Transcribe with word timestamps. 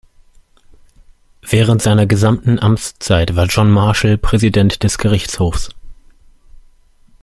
Während 1.47 1.83
seiner 1.83 2.07
gesamten 2.07 2.57
Amtszeit 2.57 3.35
war 3.35 3.45
John 3.45 3.69
Marshall 3.69 4.17
Präsident 4.17 4.81
des 4.81 4.97
Gerichtshofs. 4.97 5.69